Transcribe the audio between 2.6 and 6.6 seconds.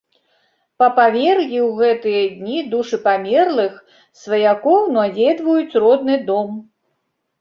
душы памерлых сваякоў наведваюць родны дом.